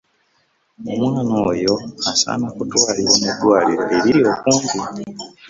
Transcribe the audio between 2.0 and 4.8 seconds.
asaana kutwalibwa mu ddwaliro eriri okumpi.